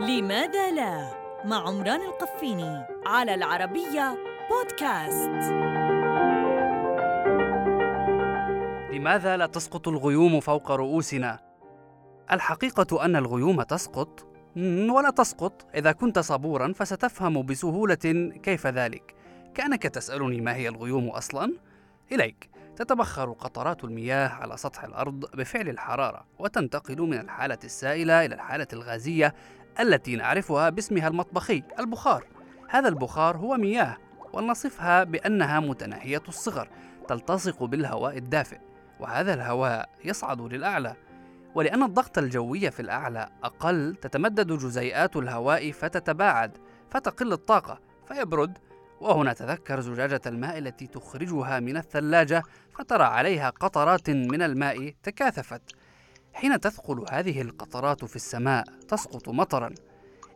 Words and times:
لماذا 0.00 0.70
لا؟ 0.70 1.10
مع 1.44 1.68
عمران 1.68 2.00
القفيني 2.00 2.84
على 3.06 3.34
العربية 3.34 4.18
بودكاست. 4.50 5.52
لماذا 8.92 9.36
لا 9.36 9.46
تسقط 9.46 9.88
الغيوم 9.88 10.40
فوق 10.40 10.70
رؤوسنا؟ 10.70 11.38
الحقيقة 12.32 13.04
أن 13.04 13.16
الغيوم 13.16 13.62
تسقط 13.62 14.26
ولا 14.90 15.10
تسقط. 15.10 15.66
إذا 15.74 15.92
كنت 15.92 16.18
صبورا 16.18 16.72
فستفهم 16.72 17.46
بسهولة 17.46 18.30
كيف 18.42 18.66
ذلك. 18.66 19.14
كأنك 19.54 19.82
تسألني 19.82 20.40
ما 20.40 20.54
هي 20.54 20.68
الغيوم 20.68 21.08
أصلا؟ 21.08 21.52
إليك. 22.12 22.50
تتبخر 22.76 23.32
قطرات 23.32 23.84
المياه 23.84 24.28
على 24.28 24.56
سطح 24.56 24.84
الأرض 24.84 25.24
بفعل 25.34 25.68
الحرارة 25.68 26.24
وتنتقل 26.38 27.02
من 27.02 27.20
الحالة 27.20 27.58
السائلة 27.64 28.24
إلى 28.24 28.34
الحالة 28.34 28.66
الغازية 28.72 29.34
التي 29.80 30.16
نعرفها 30.16 30.70
باسمها 30.70 31.08
المطبخي 31.08 31.62
البخار. 31.78 32.24
هذا 32.68 32.88
البخار 32.88 33.36
هو 33.36 33.56
مياه 33.56 33.96
ولنصفها 34.32 35.04
بأنها 35.04 35.60
متناهية 35.60 36.22
الصغر 36.28 36.68
تلتصق 37.08 37.64
بالهواء 37.64 38.18
الدافئ 38.18 38.58
وهذا 39.00 39.34
الهواء 39.34 39.88
يصعد 40.04 40.40
للأعلى. 40.40 40.96
ولأن 41.54 41.82
الضغط 41.82 42.18
الجوي 42.18 42.70
في 42.70 42.80
الأعلى 42.80 43.28
أقل 43.44 43.94
تتمدد 43.94 44.52
جزيئات 44.52 45.16
الهواء 45.16 45.72
فتتباعد 45.72 46.58
فتقل 46.90 47.32
الطاقة 47.32 47.80
فيبرد. 48.08 48.58
وهنا 49.00 49.32
تذكر 49.32 49.80
زجاجة 49.80 50.20
الماء 50.26 50.58
التي 50.58 50.86
تخرجها 50.86 51.60
من 51.60 51.76
الثلاجة 51.76 52.42
فترى 52.78 53.04
عليها 53.04 53.50
قطرات 53.50 54.10
من 54.10 54.42
الماء 54.42 54.94
تكاثفت. 55.02 55.62
حين 56.38 56.60
تثقل 56.60 57.04
هذه 57.10 57.42
القطرات 57.42 58.04
في 58.04 58.16
السماء 58.16 58.64
تسقط 58.88 59.28
مطرا. 59.28 59.74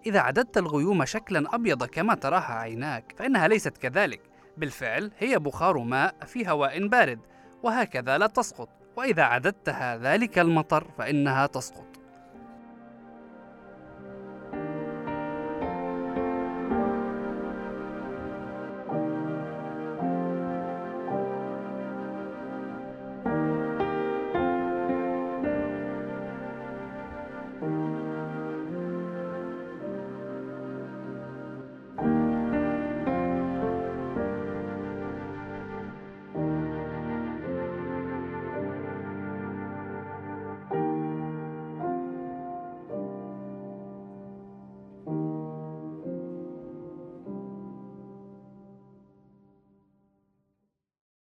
إذا 0.07 0.21
عددت 0.21 0.59
الغيوم 0.59 1.05
شكلا 1.05 1.55
أبيض 1.55 1.85
كما 1.85 2.15
تراها 2.15 2.53
عيناك 2.53 3.15
فإنها 3.19 3.49
ليست 3.49 3.79
كذلك. 3.79 4.21
بالفعل 4.57 5.13
هي 5.19 5.39
بخار 5.39 5.79
ماء 5.79 6.15
في 6.27 6.49
هواء 6.49 6.87
بارد 6.89 7.19
وهكذا 7.63 8.19
لا 8.19 8.27
تسقط. 8.27 8.69
وإذا 8.97 9.23
عددتها 9.23 9.97
ذلك 9.97 10.39
المطر 10.39 10.87
فإنها 10.99 11.47
تسقط. 11.47 12.02